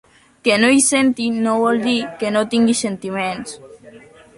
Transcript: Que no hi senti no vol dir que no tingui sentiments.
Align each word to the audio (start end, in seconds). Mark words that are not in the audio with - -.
Que 0.47 0.53
no 0.61 0.71
hi 0.75 0.79
senti 0.85 1.29
no 1.45 1.55
vol 1.65 1.85
dir 1.85 2.01
que 2.23 2.35
no 2.39 2.45
tingui 2.57 2.79
sentiments. 2.85 3.59